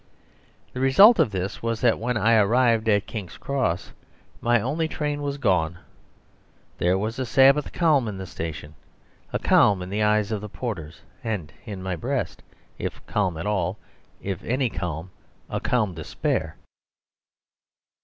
[0.73, 3.91] The result of this was that when I arrived at King's Cross
[4.41, 5.77] my only train was gone;
[6.79, 8.73] there was a Sabbath calm in the station,
[9.31, 12.41] a calm in the eyes of the porters, and in my breast,
[12.79, 13.77] if calm at all,
[14.19, 15.11] if any calm,
[15.51, 16.55] a calm despair.